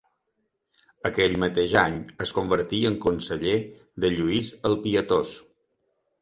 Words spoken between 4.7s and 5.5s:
el Pietós.